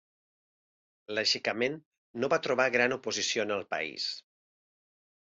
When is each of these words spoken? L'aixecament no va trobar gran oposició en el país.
L'aixecament 1.17 1.77
no 2.23 2.29
va 2.35 2.39
trobar 2.47 2.67
gran 2.77 2.97
oposició 2.97 3.45
en 3.49 3.55
el 3.59 3.63
país. 3.75 4.09